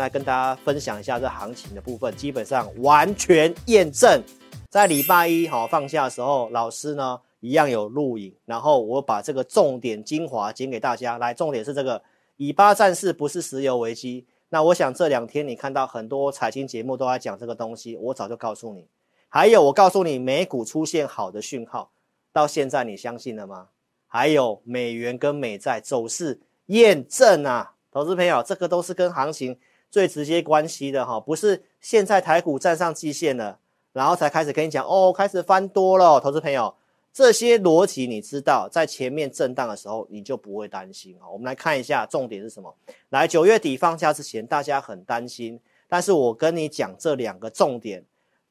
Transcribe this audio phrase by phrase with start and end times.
[0.00, 4.22] 来跟大家分享一下这行情的部分，基本上完全验证。
[4.70, 11.18] 在礼拜一好放假的时候，老师呢一样有录影，然后我把这个重点精华剪给大家。
[11.18, 12.02] 来，重点是这个
[12.36, 14.26] 以巴战事不是石油危机。
[14.48, 18.88] 那我想这两天你看到很多财经节目都在讲这个东西，我早就告诉你。
[19.28, 21.90] 还有我告诉你，美股出现好的讯号，
[22.32, 23.68] 到现在你相信了吗？
[24.06, 29.58] 还有美元跟美债走势验证啊，投资朋友，这个都是跟行情
[29.94, 33.60] 最直接关系的哈，不是现在台股站上季线了。
[33.92, 36.74] 然后才开始跟你讲哦，开始翻多了，投资朋友，
[37.12, 41.30] 这些逻辑你知道，在前面震荡的时候你就不会担心啊。
[41.30, 42.74] 我们来看一下重点是什么？
[43.10, 48.04] 来，九月底放假之前，大家很担心，但是我跟你讲这两个重点，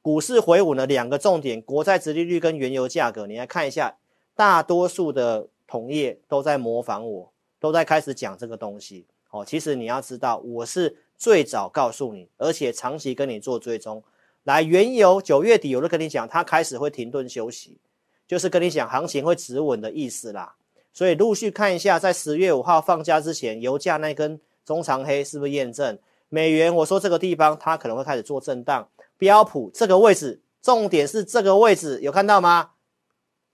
[0.00, 3.98] 股市回稳的两个重点，国债殖利率跟原油价格，你来看一下，
[4.34, 7.30] 大多数的同业都在模仿我，
[7.60, 9.04] 都在开始讲这个东西。
[9.28, 14.02] 哦，其实你要知道，我是最早告诉你，而且长期跟你做追踪。
[14.44, 17.78] 来，原油九月底，我就跟你讲，它开始会停顿休息，
[18.26, 20.54] 就是跟你讲行情会止稳的意思啦。
[20.92, 25.98] 所以陆续看一下，在十月五号放假之前，油价那根中长黑是不是验证？
[26.28, 28.88] 美元，我说这个地方它可能会开始做震荡。
[29.18, 32.70] 标普这个位置，重点是这个位置，有看到吗？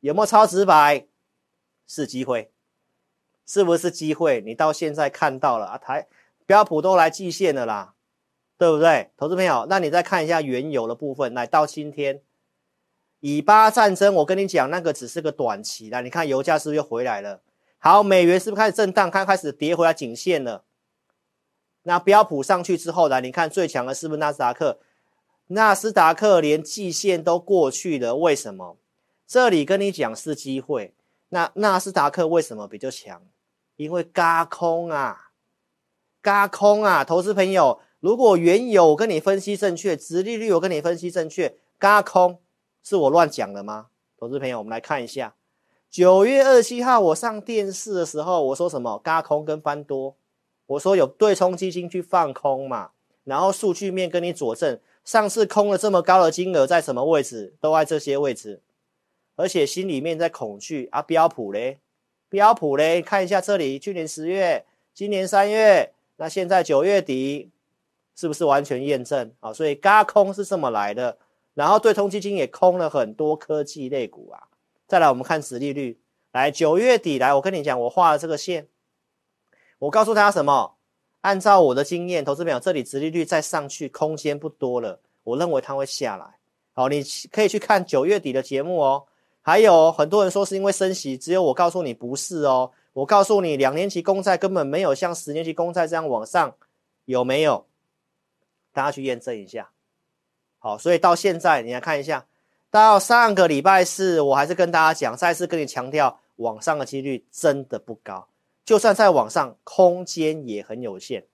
[0.00, 1.06] 有没有超直白？
[1.86, 2.50] 是机会，
[3.46, 4.40] 是不是机会？
[4.40, 5.78] 你到现在看到了啊？
[5.78, 6.06] 台
[6.46, 7.94] 标普都来季线了啦。
[8.58, 9.66] 对不对，投资朋友？
[9.68, 12.22] 那你再看一下原油的部分，来到今天，
[13.18, 16.00] 以巴战争，我跟你讲，那个只是个短期的。
[16.02, 17.40] 你看油价是不是又回来了？
[17.78, 19.10] 好，美元是不是开始震荡？
[19.10, 20.62] 开开始跌回来颈线了。
[21.82, 24.78] 那标普上去之后，来你看最强的是不是纳斯达克？
[25.48, 28.76] 纳斯达克连季线都过去了，为什么？
[29.26, 30.94] 这里跟你讲是机会。
[31.30, 33.20] 那纳斯达克为什么比较强？
[33.74, 35.31] 因为轧空啊，
[36.22, 37.80] 加空啊，投资朋友。
[38.00, 42.38] 如果原有跟你分析正确，殖利率我跟你分析正确，加空
[42.82, 43.86] 是我乱讲的吗？
[44.18, 45.34] 投资朋友，我们来看一下，
[45.90, 49.00] 九月二七号我上电视的时候，我说什么？
[49.04, 50.16] 加空跟翻多，
[50.66, 52.90] 我说有对冲基金去放空嘛，
[53.24, 57.54] 然后数据面跟你佐证，上次空了这么高的金额在什么位置？
[57.60, 58.60] 都在这些位置，
[59.36, 61.02] 而且心里面在恐惧啊。
[61.02, 61.78] 标普嘞，
[62.28, 67.50] 标普嘞，看一下这里，去年十月，今年三月，那现在九月底。
[68.14, 69.54] 是不是完全验证啊？
[69.54, 71.16] 所以轧空是这么来的，
[71.54, 74.38] 然后对冲基金也空了很多科技类股啊。
[74.86, 75.98] 再来，我们看殖利率，
[76.30, 78.68] 来九月底来，我跟你讲，我画了这个线，
[79.78, 80.74] 我告诉大家什么？
[81.22, 86.36] 按照我的经验，投资朋友，这里殖利率再上去空间不多了，我认为它会下来。
[86.74, 89.04] 好，你可以去看九月底的节目哦。
[89.40, 92.70] 还有很多人说是因为升息，只有我告诉你不是哦。
[92.92, 96.54] 我告诉你，两年期公债根本没有像十年期公债这样往上，
[97.04, 97.66] 有没有？
[98.72, 99.70] 大家去验证一下，
[100.58, 102.26] 好，所以到现在你来看一下，
[102.70, 108.28] 到上个礼拜四，我还是跟大家讲，再次跟你强调，往上的几率真的不高，
[108.64, 111.26] 就算在往上，空间也很有限。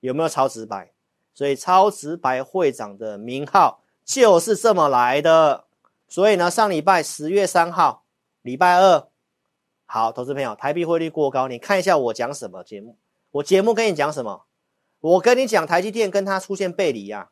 [0.00, 0.92] 有没有超直白？
[1.34, 5.64] 所以超直白会长的名号就是这么来的。
[6.08, 8.04] 所以呢，上礼拜十月三号，
[8.40, 9.06] 礼拜二，
[9.86, 12.96] 好，投资朋友，台币汇率过高，你看一下我讲什么节目？
[13.30, 14.42] 我节目跟你讲什么？
[15.00, 17.30] 我跟你讲，台积电跟它出现背离呀，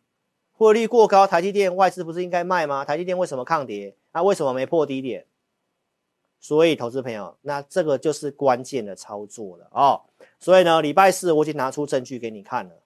[0.52, 2.84] 汇率过高，台积电外资不是应该卖吗？
[2.84, 3.96] 台积电为什么抗跌？
[4.12, 5.26] 那为什么没破低点？
[6.38, 10.02] 所以，投资朋友，那这个就是关键的操作了哦。
[10.38, 12.82] 所以呢，礼拜四我已经拿出证据给你看了。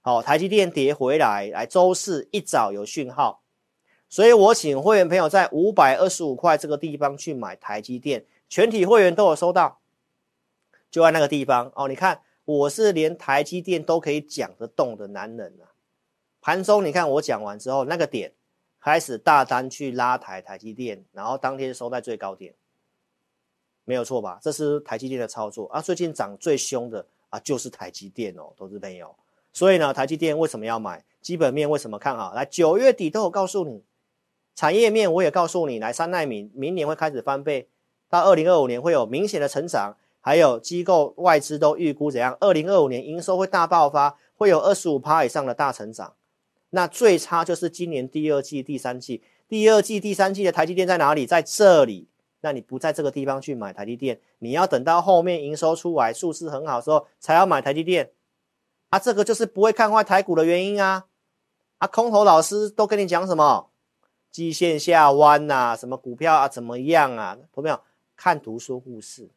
[0.00, 3.42] 好，台积电跌回来，来周四一早有讯号，
[4.08, 9.80] 所以我请会员朋友在五百二十五块这个地方去买台积电，全体会员都有收到，
[10.90, 11.88] 就在那个地方哦。
[11.88, 12.20] 你看。
[12.44, 15.70] 我是连台积电都可以讲得动的男人啊！
[16.40, 18.32] 盘中你看我讲完之后，那个点
[18.80, 22.52] 开始大单去拉抬台积电，然后当天收在最高点，
[23.84, 24.40] 没有错吧？
[24.42, 25.80] 这是台积电的操作啊！
[25.80, 29.14] 最近涨最凶的啊，就是台积电哦，投资朋友。
[29.52, 31.04] 所以呢，台积电为什么要买？
[31.20, 32.34] 基本面为什么看好？
[32.34, 33.84] 来，九月底都有告诉你，
[34.56, 37.68] 产业面我也告诉你，来三奈米明年会开始翻倍，
[38.12, 39.96] 到二零二五年会有明显的成长。
[40.24, 42.36] 还有机构外资都预估怎样？
[42.38, 46.12] 二零二五年营收会大爆发，会有二十五趴以上的大成长。
[46.70, 49.24] 那最差就是今年第二季、第三季。
[49.48, 51.26] 第二季、第三季的台积电在哪里？
[51.26, 52.06] 在这里。
[52.42, 58.10] 那你不在这个地方去买台积电，你要等到后面营收出来、数字很好的时候才要买台积电。
[58.90, 61.06] 啊，这个就是不会看坏台股的原因啊！
[61.78, 63.70] 啊，空头老师都跟你讲什么？
[64.30, 67.36] 季线下弯呐、啊，什么股票啊怎么样啊？
[67.56, 67.80] 有没有
[68.22, 69.30] 看图说故事？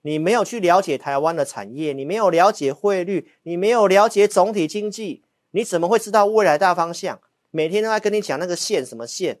[0.00, 5.22] 你没有去了解台湾的产业，你没有了解汇率，你没有了解总体经济，
[5.52, 7.20] 你怎么会知道未来大方向？
[7.52, 9.38] 每天都在跟你讲那个线什么线，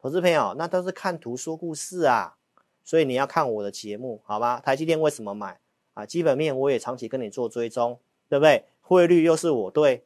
[0.00, 2.34] 投资朋友，那都是看图说故事啊。
[2.82, 4.58] 所以你要看我的节目，好吗？
[4.58, 5.60] 台积电为什么买
[5.92, 6.04] 啊？
[6.04, 8.64] 基本面我也长期跟你做追踪，对不对？
[8.80, 10.02] 汇率又是我对，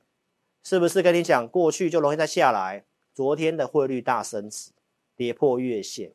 [0.62, 2.85] 是不是跟你讲过去就容易再下来？
[3.14, 4.73] 昨天的汇率大升值，
[5.17, 6.12] 跌破月线，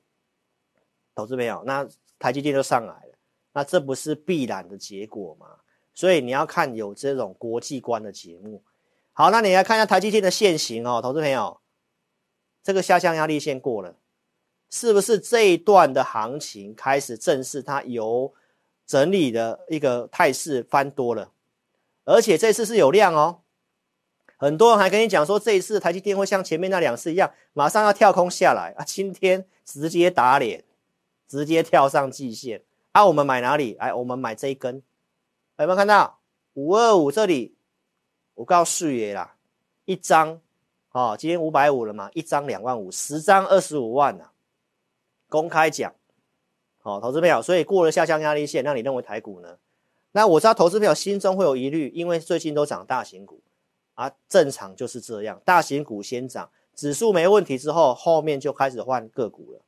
[1.15, 1.88] 投资朋友，那
[2.18, 3.13] 台积电就上来了，
[3.54, 5.48] 那这不是必然的结果吗？
[5.94, 8.63] 所以你要看有这种国际观的节目。
[9.13, 11.60] 好，那你来看一下台积电的线型哦，投资朋友，
[12.63, 13.95] 这个下降压力线过了。
[14.71, 18.33] 是不是这一段的行情开始正式它由
[18.88, 21.31] 整理的一个态势翻多了，
[22.06, 23.42] 而且这次是有量哦。
[24.36, 30.63] 很多人还跟你讲说，这一次台积电会像前面那两次一样，马上要跳空下来啊，今天直接打脸，
[31.28, 33.06] 直接跳上季线啊。
[33.06, 33.74] 我们买哪里？
[33.75, 34.81] 哎，我们买这一根，
[35.58, 36.20] 有没有看到
[36.54, 37.56] 五二五这里？
[38.36, 39.36] 我告诉你啦，
[39.86, 40.42] 一张
[40.92, 44.31] 哦，今天五百五了嘛，一张两万五，十张二十五万呐、啊。
[45.30, 45.94] 公开讲，
[46.80, 49.58] 好，投资朋友，所以过了下降压力线，那你认为台股呢？
[50.12, 53.42] 那我知道投资朋友心中会有疑虑，因为最近都涨大型股
[53.96, 59.62] 啊，正常就是这样，大型股先涨，指数没问题之后，后面就开始换个股了。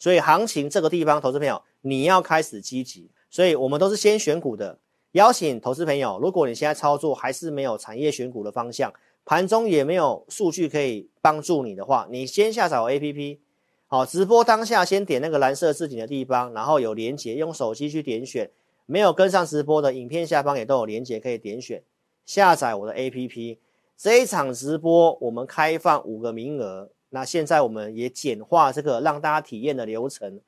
[0.00, 4.78] 所以行情这个地方，投资朋友你要开始积极，所以我们都是先选股的。
[5.12, 8.92] 邀请投资朋友，如果你现在操作还是没有产业选股的方向，
[9.24, 13.38] 盘中也没有数据可以帮助你的话，你先下载 APP。
[13.86, 18.50] 好，直播当下先点那个蓝色置顶的地方，然后有连接，用手机去点选。
[18.86, 21.82] 没有跟上直播的影片下方也都有连接可以点选。
[22.24, 23.58] 下载我的 APP，
[23.96, 26.90] 这一场直播我们开放五个名额。
[27.10, 30.40] 那现在我们也简化这个让大家体验的流程。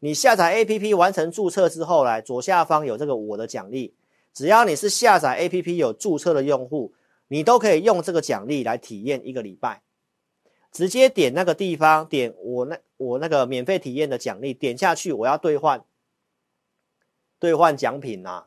[0.00, 3.94] 你下载 APP 完成注册之后，来左下方有这个我的奖励。
[4.34, 6.92] 只要你是下载 APP 有注册的用户，
[7.28, 9.82] 你都可以用这个奖励来体验一个礼拜。
[10.70, 15.82] 直接点那个地方，点我那我那个免费体验的奖励，点下去，我要兑换
[17.38, 18.44] 兑换奖品呐，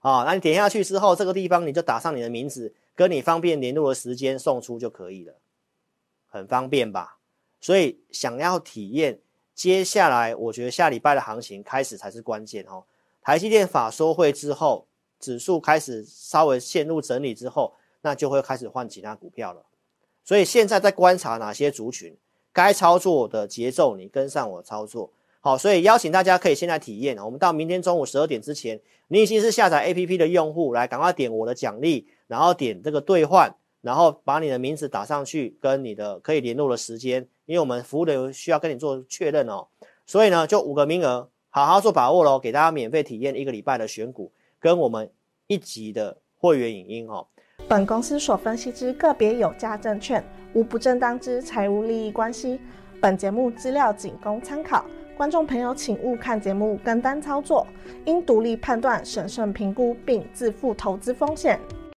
[0.00, 5.34] 啊，那你点下去之后，这个地方你就打上你的名字，跟你方便联络的时间送出就可以了，
[6.30, 7.18] 很方便吧？
[7.60, 9.20] 所以想要体验，
[9.54, 12.84] 接下来我觉得下礼拜的行情开始才是关键哦。
[13.20, 14.86] 台积电法说会之后，
[15.18, 19.62] 指数开始稍微陷入整理之后，那就会开始换其他股票了。
[20.24, 22.16] 所以现在在观察哪些族群
[22.52, 25.58] 该操作的节奏，你跟上我操作好。
[25.58, 27.18] 所以邀请大家可以先来体验。
[27.18, 39.66] 我们到明天中午十二点之前，你已经是下载 APP 的用户，来赶快点我的奖励，然后点这个兑换，然后把你的名字打上去，跟你的可以联络的时间，因为我们服务的需要跟你做确认哦。
[40.06, 45.10] 所以呢，就五个名额，好好做把握喽，给大家免费体验一个礼拜的选股，跟我们
[45.46, 47.26] 一集的会员影音哦。
[47.68, 50.24] 本公司所分析之个别有价证券，
[50.54, 52.58] 无不正当之财务利益关系。
[53.00, 54.84] 本节目资料仅供参考，
[55.16, 57.66] 观众朋友请勿看节目跟单操作，
[58.04, 61.58] 应独立判断、审慎评估并自负投资风险。